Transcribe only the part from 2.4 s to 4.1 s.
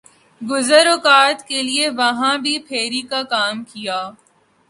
بھی پھیر ی کاکام کیا۔